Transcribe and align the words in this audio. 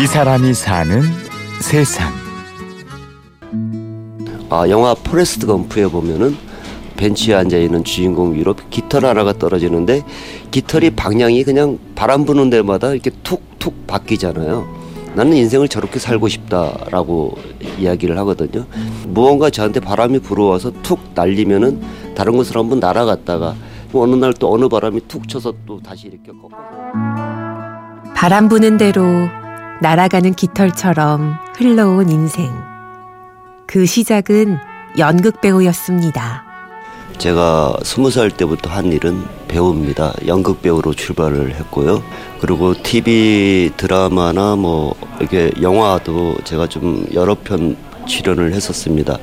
이 0.00 0.06
사람이 0.06 0.52
사는 0.54 1.02
세상. 1.60 2.12
아, 4.50 4.68
영화 4.68 4.94
포레스트 4.94 5.46
검프에 5.46 5.86
보면은 5.88 6.36
벤치에 6.96 7.34
앉아 7.34 7.56
있는 7.58 7.82
주인공 7.84 8.34
위로 8.34 8.54
깃털 8.70 9.04
하나가 9.04 9.32
떨어지는데 9.32 10.02
깃털이 10.50 10.90
방향이 10.90 11.42
그냥 11.44 11.78
바람 11.94 12.24
부는 12.24 12.50
데마다 12.50 12.92
이렇게 12.92 13.10
툭툭 13.22 13.86
바뀌잖아요. 13.86 14.66
나는 15.14 15.34
인생을 15.36 15.68
저렇게 15.68 15.98
살고 15.98 16.28
싶다라고 16.28 17.36
이야기를 17.78 18.16
하거든요. 18.18 18.66
무언가 19.06 19.50
저한테 19.50 19.80
바람이 19.80 20.20
불어와서 20.20 20.72
툭 20.82 21.00
날리면은 21.14 21.82
다른 22.14 22.36
곳으로 22.36 22.62
한번 22.62 22.80
날아갔다가 22.80 23.54
어느 23.94 24.14
날 24.14 24.34
또 24.34 24.52
어느 24.52 24.68
바람이 24.68 25.00
툭 25.08 25.26
쳐서 25.26 25.54
또 25.64 25.80
다시 25.80 26.08
이렇게 26.08 26.30
꺾어서 26.32 26.56
바람 28.14 28.48
부는 28.48 28.76
대로 28.76 29.02
날아가는 29.80 30.32
깃털처럼 30.34 31.36
흘러온 31.58 32.08
인생. 32.08 32.50
그 33.66 33.84
시작은 33.84 34.56
연극 34.98 35.42
배우였습니다. 35.42 36.44
제가 37.18 37.76
스무 37.82 38.10
살 38.10 38.30
때부터 38.30 38.70
한 38.70 38.92
일은 38.92 39.22
배우입니다. 39.48 40.14
연극 40.26 40.62
배우로 40.62 40.94
출발을 40.94 41.54
했고요. 41.56 42.02
그리고 42.40 42.74
TV 42.74 43.72
드라마나 43.76 44.56
뭐 44.56 44.94
이게 45.20 45.50
영화도 45.60 46.38
제가 46.44 46.68
좀 46.68 47.06
여러 47.12 47.34
편 47.34 47.76
출연을 48.06 48.54
했었습니다. 48.54 49.18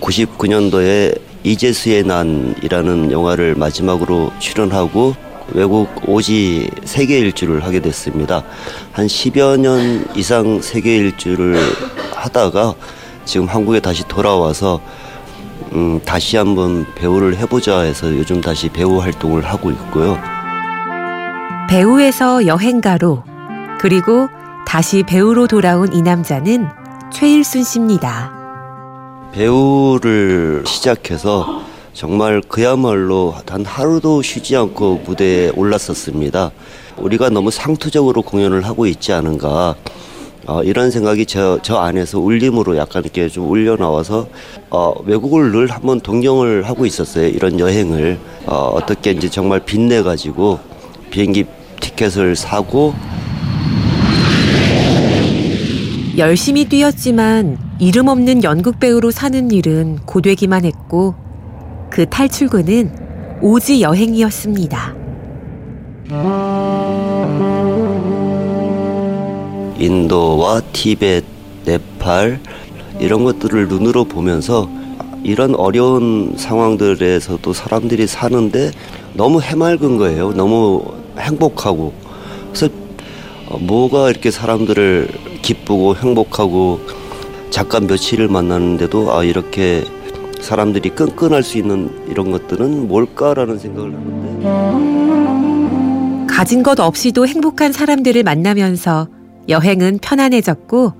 99년도에 0.00 1.20
이재수의 1.44 2.04
난이라는 2.04 3.12
영화를 3.12 3.54
마지막으로 3.54 4.30
출연하고 4.38 5.14
외국 5.52 5.88
오지 6.06 6.70
세계 6.84 7.18
일주를 7.18 7.64
하게 7.64 7.80
됐습니다. 7.80 8.44
한 8.92 9.06
10여 9.06 9.58
년 9.58 10.06
이상 10.14 10.60
세계 10.60 10.96
일주를 10.96 11.58
하다가 12.14 12.74
지금 13.24 13.46
한국에 13.46 13.80
다시 13.80 14.06
돌아와서 14.06 14.80
음, 15.72 16.00
다시 16.04 16.36
한번 16.36 16.86
배우를 16.94 17.36
해보자 17.36 17.80
해서 17.80 18.08
요즘 18.08 18.40
다시 18.40 18.68
배우 18.68 18.98
활동을 18.98 19.44
하고 19.44 19.70
있고요. 19.70 20.18
배우에서 21.68 22.46
여행가로 22.46 23.22
그리고 23.80 24.28
다시 24.66 25.04
배우로 25.04 25.46
돌아온 25.46 25.92
이 25.92 26.02
남자는 26.02 26.68
최일순 27.12 27.62
씨입니다. 27.62 28.32
배우를 29.32 30.64
시작해서 30.66 31.62
정말 31.92 32.40
그야말로 32.40 33.34
단 33.44 33.64
하루도 33.64 34.22
쉬지 34.22 34.56
않고 34.56 35.02
무대에 35.04 35.50
올랐었습니다. 35.50 36.50
우리가 36.96 37.30
너무 37.30 37.50
상투적으로 37.50 38.22
공연을 38.22 38.64
하고 38.64 38.86
있지 38.86 39.12
않은가. 39.12 39.74
어, 40.46 40.62
이런 40.62 40.90
생각이 40.90 41.26
저, 41.26 41.58
저 41.62 41.76
안에서 41.76 42.18
울림으로 42.18 42.76
약간 42.76 43.04
이렇게 43.04 43.28
좀 43.28 43.50
울려 43.50 43.76
나와서 43.76 44.26
어, 44.70 44.92
외국을 45.04 45.52
늘 45.52 45.68
한번 45.68 46.00
동경을 46.00 46.68
하고 46.68 46.86
있었어요. 46.86 47.28
이런 47.28 47.60
여행을 47.60 48.18
어, 48.46 48.54
어떻게 48.74 49.10
이제 49.10 49.28
정말 49.28 49.60
빚내 49.60 50.02
가지고 50.02 50.58
비행기 51.10 51.44
티켓을 51.80 52.36
사고 52.36 52.94
열심히 56.16 56.64
뛰었지만 56.64 57.58
이름 57.78 58.08
없는 58.08 58.42
연극 58.42 58.80
배우로 58.80 59.10
사는 59.10 59.50
일은 59.50 59.98
고되기만 60.04 60.64
했고 60.64 61.14
그 62.00 62.08
탈출구는 62.08 63.40
오지 63.42 63.82
여행이었습니다. 63.82 64.94
인도와 69.78 70.62
티베트, 70.72 71.26
네팔 71.66 72.40
이런 73.00 73.24
것들을 73.24 73.68
눈으로 73.68 74.06
보면서 74.06 74.66
이런 75.22 75.54
어려운 75.54 76.32
상황들에서도 76.38 77.52
사람들이 77.52 78.06
사는데 78.06 78.70
너무 79.12 79.42
해맑은 79.42 79.98
거예요. 79.98 80.32
너무 80.32 80.82
행복하고. 81.18 81.92
그래서 82.48 82.70
어, 83.46 83.58
뭐가 83.58 84.08
이렇게 84.08 84.30
사람들을 84.30 85.08
기쁘고 85.42 85.96
행복하고 85.96 86.80
잠깐 87.50 87.86
며칠을 87.86 88.28
만나는데도 88.28 89.12
아 89.12 89.22
이렇게 89.22 89.84
사람들이 90.40 90.90
끈끈할 90.90 91.42
수 91.42 91.58
있는 91.58 91.90
이런 92.08 92.30
것들은 92.30 92.88
뭘까라는 92.88 93.58
생각을 93.58 93.94
하는데 93.94 94.40
가진 96.26 96.62
것 96.62 96.78
없이도 96.80 97.26
행복한 97.26 97.72
사람들을 97.72 98.22
만나면서 98.22 99.08
여행은 99.48 99.98
편안해졌고 100.00 100.92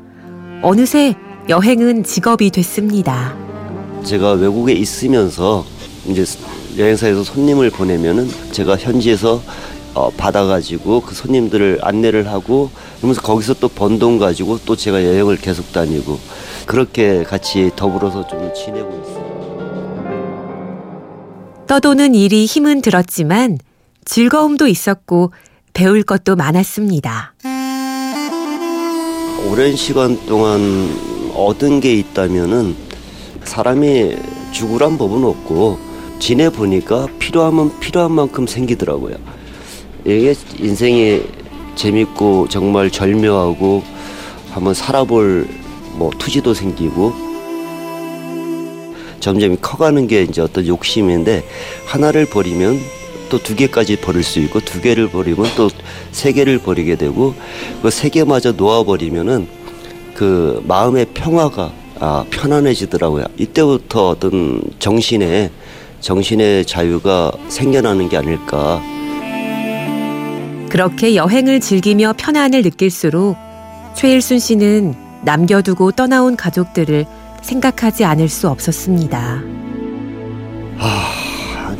어느새 0.62 1.14
여행은 1.48 2.04
직업이 2.04 2.50
됐습니다. 2.50 3.34
제가 4.04 4.32
외국에 4.32 4.72
있으면서 4.72 5.64
이제 6.06 6.24
여행사에서 6.78 7.24
손님을 7.24 7.70
보내면은 7.70 8.28
제가 8.52 8.76
현지에서 8.76 9.40
어, 9.92 10.08
받아가지고 10.16 11.00
그 11.00 11.14
손님들을 11.14 11.80
안내를 11.82 12.28
하고 12.28 12.70
그러면서 12.98 13.20
거기서 13.22 13.54
또 13.54 13.68
번 13.68 13.98
돈 13.98 14.18
가지고 14.18 14.58
또 14.64 14.76
제가 14.76 15.04
여행을 15.04 15.36
계속 15.38 15.72
다니고 15.72 16.18
그렇게 16.66 17.24
같이 17.24 17.70
더불어서 17.74 18.26
좀 18.28 18.52
지내고 18.54 18.88
있어요. 19.02 19.29
떠도는 21.70 22.16
일이 22.16 22.46
힘은 22.46 22.82
들었지만 22.82 23.56
즐거움도 24.04 24.66
있었고 24.66 25.30
배울 25.72 26.02
것도 26.02 26.34
많았습니다. 26.34 27.34
오랜 29.48 29.76
시간 29.76 30.18
동안 30.26 30.60
얻은 31.32 31.78
게 31.78 31.94
있다면은 31.94 32.74
사람이 33.44 34.16
죽으란 34.50 34.98
법은 34.98 35.22
없고 35.22 35.78
지내 36.18 36.50
보니까 36.50 37.06
필요하면 37.20 37.78
필요한 37.78 38.10
만큼 38.10 38.48
생기더라고요. 38.48 39.14
이게 40.04 40.34
인생이 40.58 41.22
재밌고 41.76 42.48
정말 42.48 42.90
절묘하고 42.90 43.84
한번 44.50 44.74
살아볼 44.74 45.46
뭐 45.92 46.10
투지도 46.18 46.52
생기고 46.52 47.29
점점 49.20 49.56
커가는 49.60 50.06
게 50.06 50.22
이제 50.22 50.40
어떤 50.42 50.66
욕심인데 50.66 51.44
하나를 51.86 52.26
버리면 52.26 52.80
또 53.30 53.38
두 53.38 53.54
개까지 53.54 53.96
버릴 54.00 54.24
수 54.24 54.40
있고 54.40 54.58
두 54.60 54.80
개를 54.80 55.08
버리면 55.08 55.54
또 55.56 55.68
세 56.10 56.32
개를 56.32 56.58
버리게 56.58 56.96
되고 56.96 57.34
그 57.82 57.90
세 57.90 58.08
개마저 58.08 58.52
놓아버리면은 58.52 59.46
그 60.14 60.62
마음의 60.66 61.06
평화가 61.14 61.72
아, 62.00 62.24
편안해지더라고요. 62.30 63.26
이때부터 63.36 64.08
어떤 64.08 64.62
정신의 64.78 65.50
정신의 66.00 66.64
자유가 66.64 67.30
생겨나는 67.48 68.08
게 68.08 68.16
아닐까. 68.16 68.82
그렇게 70.70 71.14
여행을 71.14 71.60
즐기며 71.60 72.14
편안을 72.16 72.62
느낄수록 72.62 73.36
최일순 73.96 74.38
씨는 74.38 74.94
남겨두고 75.24 75.92
떠나온 75.92 76.36
가족들을 76.36 77.04
생각하지 77.42 78.04
않을 78.04 78.28
수 78.28 78.48
없었습니다. 78.48 79.42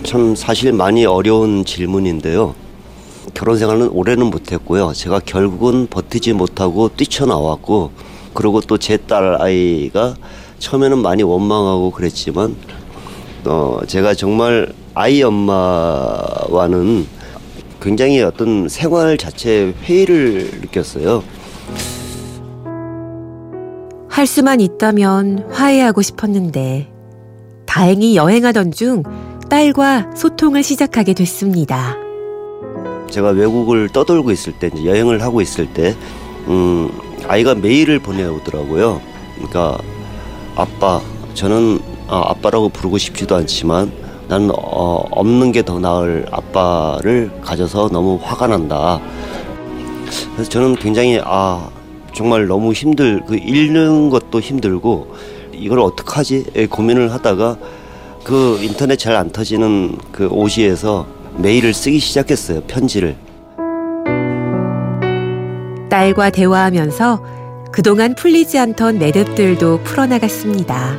참 0.03 0.35
사실 0.35 0.73
많이 0.73 1.05
어려운 1.05 1.65
질문인데요. 1.65 2.55
결혼 3.35 3.59
생활은 3.59 3.89
올해는 3.91 4.27
못했고요. 4.27 4.93
제가 4.95 5.21
결국은 5.21 5.87
버티지 5.89 6.33
못하고 6.33 6.89
뛰쳐나왔고, 6.97 7.91
그리고 8.35 8.61
또 8.61 8.79
제 8.79 8.97
딸 8.97 9.41
아이가 9.41 10.17
처음에는 10.59 10.99
많이 10.99 11.23
원망하고 11.23 11.91
그랬지만, 11.91 12.57
어, 13.45 13.79
제가 13.87 14.15
정말 14.15 14.73
아이 14.95 15.23
엄마와는 15.23 17.07
굉장히 17.81 18.21
어떤 18.23 18.69
생활 18.69 19.17
자체에 19.17 19.75
회의를 19.85 20.51
느꼈어요. 20.63 21.23
할 24.11 24.27
수만 24.27 24.61
있다면 24.61 25.47
화해하고 25.53 26.03
싶었는데 26.03 26.91
다행히 27.67 28.17
여행하던 28.17 28.73
중 28.73 29.03
딸과 29.49 30.11
소통을 30.17 30.63
시작하게 30.63 31.15
됐습니다. 31.15 31.97
제가 33.09 33.31
외국을 33.31 33.89
떠돌고 33.89 34.31
있을 34.31 34.53
때, 34.53 34.71
이제 34.73 34.85
여행을 34.85 35.23
하고 35.23 35.41
있을 35.41 35.73
때, 35.73 35.97
음, 36.47 36.91
아이가 37.27 37.55
메일을 37.57 37.99
보내오더라고요. 37.99 39.01
그러니까, 39.35 39.79
아빠, 40.55 41.01
저는 41.35 41.81
아, 42.09 42.23
아빠라고 42.31 42.69
부르고 42.69 42.99
싶지도 42.99 43.35
않지만, 43.37 43.91
나는 44.29 44.51
어, 44.53 45.05
없는 45.11 45.51
게 45.51 45.63
더 45.63 45.81
나을 45.81 46.27
아빠를 46.31 47.33
가져서 47.43 47.89
너무 47.93 48.19
화가 48.23 48.47
난다. 48.47 49.01
그래서 50.35 50.49
저는 50.51 50.77
굉장히, 50.77 51.21
아, 51.25 51.69
정말 52.13 52.47
너무 52.47 52.73
힘들, 52.73 53.23
그 53.27 53.37
읽는 53.37 54.11
것도 54.11 54.41
힘들고, 54.41 55.15
이걸 55.53 55.81
어떡하지? 55.81 56.47
에 56.55 56.67
고민을 56.67 57.13
하다가, 57.13 57.57
그 58.25 58.59
인터넷 58.63 58.97
잘 58.97 59.17
안 59.17 59.31
터지는 59.31 59.97
그 60.13 60.27
오시에서 60.27 61.07
메일을 61.37 61.73
쓰기 61.73 61.99
시작했어요. 61.99 62.63
편지를. 62.67 63.17
딸과 65.89 66.31
대화하면서 66.31 67.25
그동안 67.73 68.15
풀리지 68.15 68.59
않던 68.59 68.99
매듭들도 68.99 69.81
풀어나갔습니다. 69.85 70.99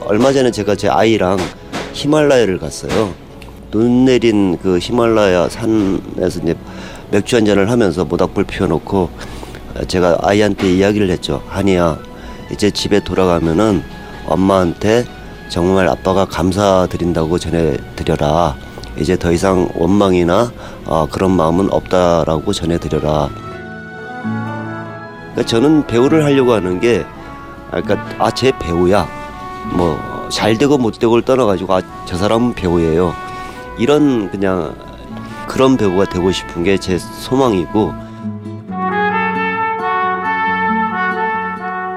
얼마 0.00 0.32
전에 0.32 0.50
제가 0.50 0.76
제 0.76 0.88
아이랑 0.88 1.38
히말라야를 1.92 2.58
갔어요. 2.58 3.12
눈 3.70 4.04
내린 4.04 4.56
그 4.58 4.78
히말라야 4.78 5.48
산에서 5.48 6.40
이제 6.42 6.54
맥주 7.10 7.36
한 7.36 7.44
잔을 7.44 7.70
하면서 7.70 8.04
모닥불 8.04 8.44
피워놓고 8.44 9.10
제가 9.88 10.18
아이한테 10.22 10.72
이야기를 10.72 11.10
했죠. 11.10 11.42
한이야, 11.48 11.98
이제 12.52 12.70
집에 12.70 13.00
돌아가면은 13.00 13.82
엄마한테 14.26 15.04
정말 15.48 15.88
아빠가 15.88 16.24
감사드린다고 16.24 17.38
전해드려라. 17.38 18.56
이제 18.96 19.18
더 19.18 19.32
이상 19.32 19.68
원망이나 19.74 20.52
어, 20.86 21.06
그런 21.10 21.32
마음은 21.32 21.72
없다라고 21.72 22.52
전해드려라. 22.52 23.28
그러니까 25.32 25.42
저는 25.46 25.86
배우를 25.86 26.24
하려고 26.24 26.52
하는 26.52 26.78
게, 26.80 27.04
아, 27.72 27.80
그러니까 27.80 28.06
아 28.24 28.30
제 28.30 28.52
배우야. 28.58 29.06
뭐 29.72 30.14
잘 30.30 30.56
되고 30.56 30.78
못 30.78 30.98
되고를 30.98 31.22
떠나가지고 31.24 31.74
아 31.74 31.80
저 32.06 32.16
사람은 32.16 32.54
배우예요. 32.54 33.14
이런 33.78 34.30
그냥 34.30 34.74
그런 35.48 35.76
배우가 35.76 36.04
되고 36.06 36.30
싶은 36.32 36.64
게 36.64 36.78
제 36.78 36.98
소망이고 36.98 37.92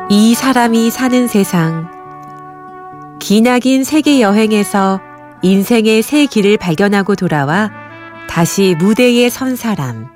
이 0.09 0.35
사람이 0.35 0.89
사는 0.89 1.27
세상. 1.27 1.91
기나긴 3.19 3.83
세계 3.83 4.21
여행에서 4.21 5.01
인생의 5.41 6.01
새 6.01 6.25
길을 6.27 6.55
발견하고 6.55 7.15
돌아와 7.15 7.69
다시 8.29 8.73
무대에 8.79 9.27
선 9.29 9.57
사람. 9.57 10.07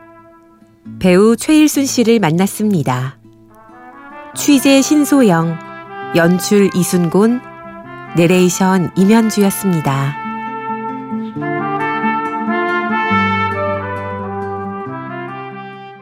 배우 0.99 1.35
최일순 1.35 1.85
씨를 1.85 2.19
만났습니다. 2.19 3.17
취재 4.33 4.81
신소영, 4.81 5.59
연출 6.15 6.69
이순곤, 6.73 7.41
내레이션 8.15 8.91
임현주였습니다. 8.95 10.20